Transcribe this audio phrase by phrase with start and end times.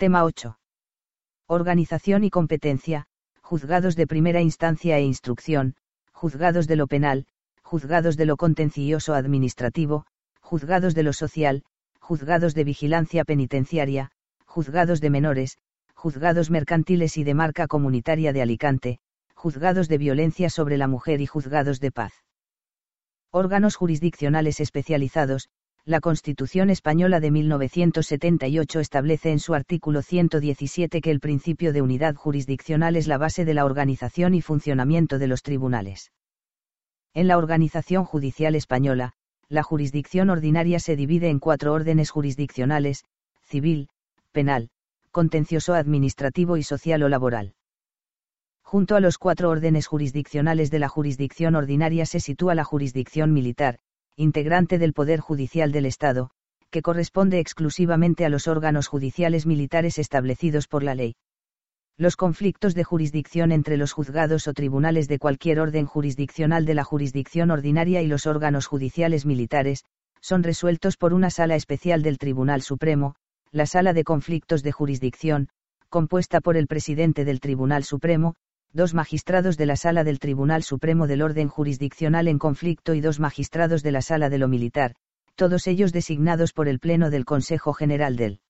[0.00, 0.56] Tema 8.
[1.46, 3.04] Organización y competencia,
[3.42, 5.74] juzgados de primera instancia e instrucción,
[6.10, 7.26] juzgados de lo penal,
[7.62, 10.06] juzgados de lo contencioso administrativo,
[10.40, 11.64] juzgados de lo social,
[12.00, 14.10] juzgados de vigilancia penitenciaria,
[14.46, 15.58] juzgados de menores,
[15.94, 19.00] juzgados mercantiles y de marca comunitaria de Alicante,
[19.34, 22.14] juzgados de violencia sobre la mujer y juzgados de paz.
[23.30, 25.50] Órganos jurisdiccionales especializados,
[25.84, 32.14] la Constitución Española de 1978 establece en su artículo 117 que el principio de unidad
[32.14, 36.12] jurisdiccional es la base de la organización y funcionamiento de los tribunales.
[37.14, 39.14] En la organización judicial española,
[39.48, 43.04] la jurisdicción ordinaria se divide en cuatro órdenes jurisdiccionales,
[43.42, 43.88] civil,
[44.30, 44.70] penal,
[45.10, 47.54] contencioso administrativo y social o laboral.
[48.62, 53.80] Junto a los cuatro órdenes jurisdiccionales de la jurisdicción ordinaria se sitúa la jurisdicción militar,
[54.20, 56.30] integrante del Poder Judicial del Estado,
[56.70, 61.16] que corresponde exclusivamente a los órganos judiciales militares establecidos por la ley.
[61.96, 66.84] Los conflictos de jurisdicción entre los juzgados o tribunales de cualquier orden jurisdiccional de la
[66.84, 69.84] jurisdicción ordinaria y los órganos judiciales militares,
[70.20, 73.14] son resueltos por una sala especial del Tribunal Supremo,
[73.52, 75.48] la Sala de Conflictos de Jurisdicción,
[75.88, 78.34] compuesta por el presidente del Tribunal Supremo,
[78.72, 83.18] dos magistrados de la Sala del Tribunal Supremo del Orden Jurisdiccional en conflicto y dos
[83.18, 84.94] magistrados de la Sala de lo Militar,
[85.34, 88.40] todos ellos designados por el Pleno del Consejo General del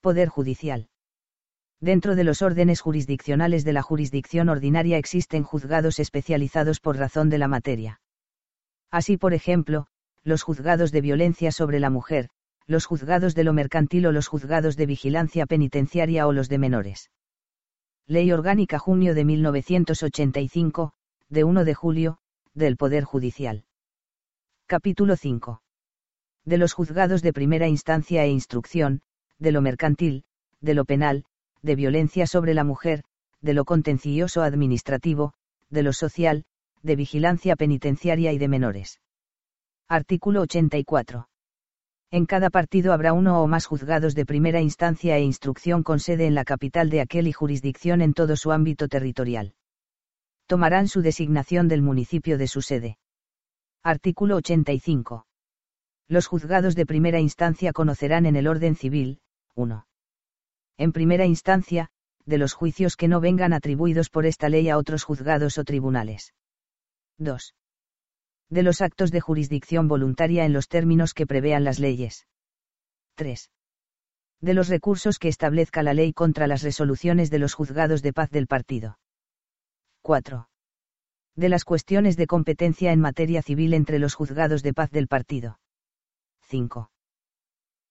[0.00, 0.88] Poder Judicial.
[1.80, 7.38] Dentro de los órdenes jurisdiccionales de la jurisdicción ordinaria existen juzgados especializados por razón de
[7.38, 8.00] la materia.
[8.90, 9.86] Así, por ejemplo,
[10.24, 12.28] los juzgados de violencia sobre la mujer,
[12.66, 17.10] los juzgados de lo mercantil o los juzgados de vigilancia penitenciaria o los de menores.
[18.10, 20.92] Ley Orgánica junio de 1985,
[21.28, 22.18] de 1 de julio,
[22.54, 23.62] del Poder Judicial.
[24.66, 25.62] Capítulo 5.
[26.44, 29.02] De los juzgados de primera instancia e instrucción,
[29.38, 30.24] de lo mercantil,
[30.60, 31.24] de lo penal,
[31.62, 33.04] de violencia sobre la mujer,
[33.42, 35.32] de lo contencioso administrativo,
[35.68, 36.42] de lo social,
[36.82, 39.00] de vigilancia penitenciaria y de menores.
[39.86, 41.29] Artículo 84.
[42.10, 46.26] En cada partido habrá uno o más juzgados de primera instancia e instrucción con sede
[46.26, 49.54] en la capital de aquel y jurisdicción en todo su ámbito territorial.
[50.46, 52.98] Tomarán su designación del municipio de su sede.
[53.84, 55.26] Artículo 85.
[56.08, 59.20] Los juzgados de primera instancia conocerán en el orden civil,
[59.54, 59.86] 1
[60.80, 61.90] en primera instancia,
[62.24, 66.32] de los juicios que no vengan atribuidos por esta ley a otros juzgados o tribunales.
[67.18, 67.54] 2.
[68.50, 72.26] De los actos de jurisdicción voluntaria en los términos que prevean las leyes.
[73.14, 73.50] 3.
[74.40, 78.30] De los recursos que establezca la ley contra las resoluciones de los juzgados de paz
[78.30, 78.98] del partido.
[80.02, 80.48] 4.
[81.36, 85.60] De las cuestiones de competencia en materia civil entre los juzgados de paz del partido.
[86.48, 86.90] 5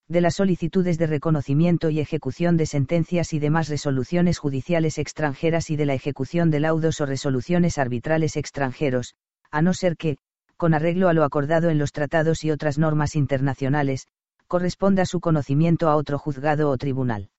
[0.10, 5.76] de las solicitudes de reconocimiento y ejecución de sentencias y demás resoluciones judiciales extranjeras y
[5.76, 9.14] de la ejecución de laudos o resoluciones arbitrales extranjeros,
[9.52, 10.18] a no ser que,
[10.60, 14.08] con arreglo a lo acordado en los tratados y otras normas internacionales,
[14.46, 17.30] corresponda su conocimiento a otro juzgado o tribunal.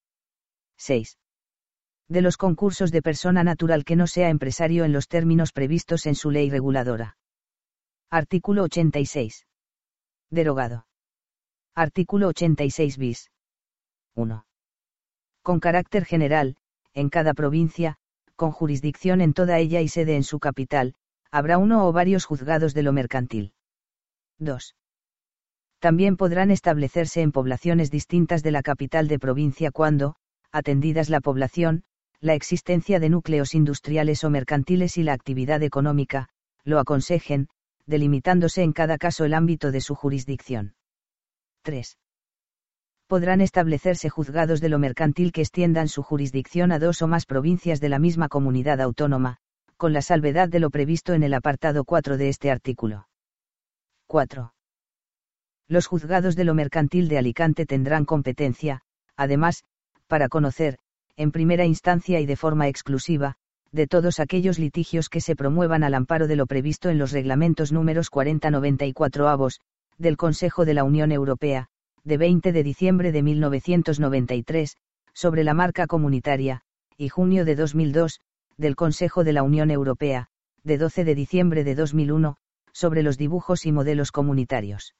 [0.78, 1.18] 6.
[2.08, 6.14] De los concursos de persona natural que no sea empresario en los términos previstos en
[6.14, 7.18] su ley reguladora.
[8.08, 9.46] Artículo 86.
[10.30, 10.86] Derogado.
[11.74, 13.30] Artículo 86 bis.
[14.14, 14.46] 1.
[15.42, 16.56] Con carácter general,
[16.94, 17.98] en cada provincia,
[18.34, 20.94] con jurisdicción en toda ella y sede en su capital,
[21.30, 23.52] habrá uno o varios juzgados de lo mercantil.
[24.38, 24.74] 2.
[25.78, 30.16] También podrán establecerse en poblaciones distintas de la capital de provincia cuando,
[30.52, 31.84] atendidas la población,
[32.20, 36.28] la existencia de núcleos industriales o mercantiles y la actividad económica,
[36.64, 37.48] lo aconsejen,
[37.86, 40.74] delimitándose en cada caso el ámbito de su jurisdicción.
[41.62, 41.98] 3.
[43.06, 47.80] Podrán establecerse juzgados de lo mercantil que extiendan su jurisdicción a dos o más provincias
[47.80, 49.38] de la misma comunidad autónoma,
[49.80, 53.08] con la salvedad de lo previsto en el apartado 4 de este artículo.
[54.08, 54.52] 4.
[55.68, 58.82] Los juzgados de lo mercantil de Alicante tendrán competencia,
[59.16, 59.64] además,
[60.06, 60.76] para conocer,
[61.16, 63.36] en primera instancia y de forma exclusiva,
[63.72, 67.72] de todos aquellos litigios que se promuevan al amparo de lo previsto en los reglamentos
[67.72, 69.60] números 4094 avos,
[69.96, 71.68] del Consejo de la Unión Europea,
[72.04, 74.76] de 20 de diciembre de 1993,
[75.14, 76.60] sobre la marca comunitaria,
[76.98, 78.20] y junio de 2002,
[78.60, 80.28] del Consejo de la Unión Europea,
[80.62, 82.36] de 12 de diciembre de 2001,
[82.72, 84.94] sobre los dibujos y modelos comunitarios.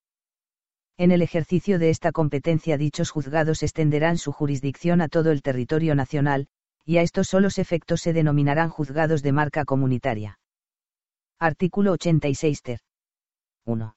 [0.96, 5.94] En el ejercicio de esta competencia dichos juzgados extenderán su jurisdicción a todo el territorio
[5.94, 6.48] nacional,
[6.84, 10.38] y a estos solos efectos se denominarán juzgados de marca comunitaria.
[11.38, 12.80] Artículo 86 ter.
[13.66, 13.94] 1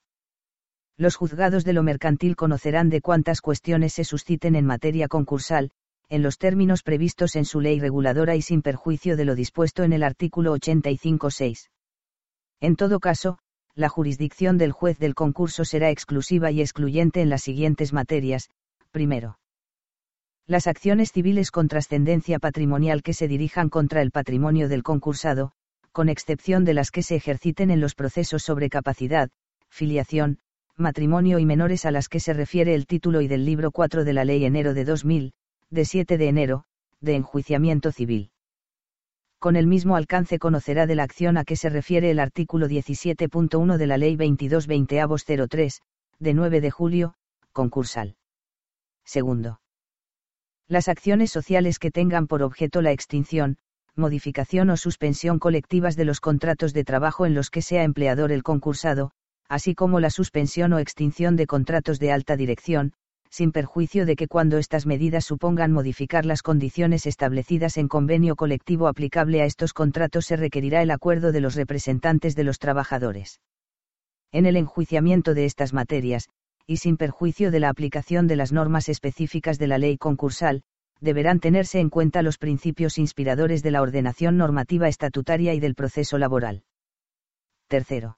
[0.98, 5.72] los juzgados de lo mercantil conocerán de cuántas cuestiones se susciten en materia concursal,
[6.14, 9.94] en los términos previstos en su ley reguladora y sin perjuicio de lo dispuesto en
[9.94, 11.70] el artículo 85.6.
[12.62, 13.40] En todo caso,
[13.74, 18.52] la jurisdicción del juez del concurso será exclusiva y excluyente en las siguientes materias.
[18.92, 19.40] Primero.
[20.46, 25.54] Las acciones civiles con trascendencia patrimonial que se dirijan contra el patrimonio del concursado,
[25.92, 29.32] con excepción de las que se ejerciten en los procesos sobre capacidad,
[29.68, 30.38] filiación,
[30.78, 34.14] matrimonio y menores a las que se refiere el título y del libro 4 de
[34.14, 35.34] la Ley enero de 2000,
[35.74, 36.64] de 7 de enero,
[37.02, 38.30] de enjuiciamiento civil
[39.44, 43.76] con el mismo alcance conocerá de la acción a que se refiere el artículo 17.1
[43.76, 45.82] de la Ley 2220-03,
[46.20, 47.16] de 9 de julio,
[47.52, 48.16] concursal.
[49.04, 49.60] Segundo.
[50.70, 53.58] Las acciones sociales que tengan por objeto la extinción,
[53.98, 58.44] modificación o suspensión colectivas de los contratos de trabajo en los que sea empleador el
[58.44, 59.12] concursado,
[59.50, 62.94] así como la suspensión o extinción de contratos de alta dirección,
[63.34, 68.88] sin perjuicio de que cuando estas medidas supongan modificar las condiciones establecidas en convenio colectivo
[68.88, 73.42] aplicable a estos contratos se requerirá el acuerdo de los representantes de los trabajadores.
[74.32, 76.30] En el enjuiciamiento de estas materias,
[76.68, 80.62] y sin perjuicio de la aplicación de las normas específicas de la ley concursal,
[81.02, 86.20] deberán tenerse en cuenta los principios inspiradores de la ordenación normativa estatutaria y del proceso
[86.20, 86.66] laboral.
[87.68, 88.18] Tercero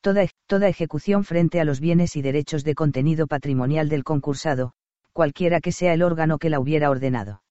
[0.00, 4.72] toda, ejecución frente a los bienes y derechos de contenido patrimonial del concursado,
[5.12, 7.42] cualquiera que sea el órgano que la hubiera ordenado.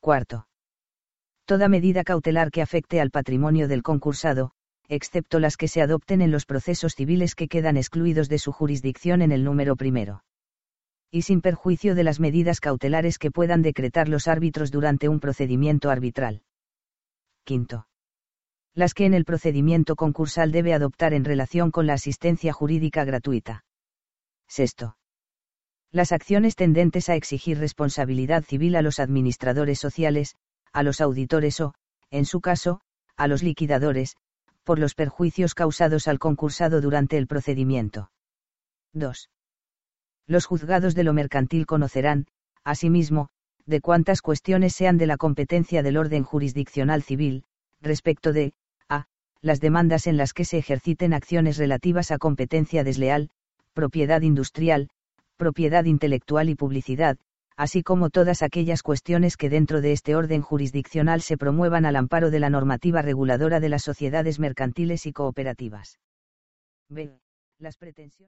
[0.00, 0.46] Cuarto.
[1.44, 4.52] Toda medida cautelar que afecte al patrimonio del concursado,
[4.88, 9.22] excepto las que se adopten en los procesos civiles que quedan excluidos de su jurisdicción
[9.22, 10.24] en el número primero.
[11.10, 15.90] Y sin perjuicio de las medidas cautelares que puedan decretar los árbitros durante un procedimiento
[15.90, 16.42] arbitral.
[17.44, 17.88] Quinto
[18.78, 23.64] las que en el procedimiento concursal debe adoptar en relación con la asistencia jurídica gratuita.
[24.46, 24.96] Sexto.
[25.90, 30.36] Las acciones tendentes a exigir responsabilidad civil a los administradores sociales,
[30.72, 31.74] a los auditores o,
[32.12, 32.80] en su caso,
[33.16, 34.14] a los liquidadores,
[34.62, 38.12] por los perjuicios causados al concursado durante el procedimiento.
[38.92, 39.28] 2.
[40.28, 42.28] Los juzgados de lo mercantil conocerán,
[42.62, 43.28] asimismo,
[43.66, 47.42] de cuántas cuestiones sean de la competencia del orden jurisdiccional civil,
[47.80, 48.52] respecto de,
[49.40, 53.30] las demandas en las que se ejerciten acciones relativas a competencia desleal,
[53.72, 54.88] propiedad industrial,
[55.36, 57.16] propiedad intelectual y publicidad,
[57.56, 62.30] así como todas aquellas cuestiones que dentro de este orden jurisdiccional se promuevan al amparo
[62.30, 65.98] de la normativa reguladora de las sociedades mercantiles y cooperativas.
[66.88, 67.18] B.
[67.58, 68.32] Las pretensiones.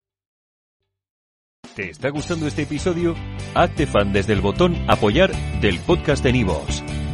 [1.76, 3.14] ¿Te está gustando este episodio?
[3.54, 5.30] Hazte fan desde el botón apoyar
[5.60, 6.82] del podcast de Nivos.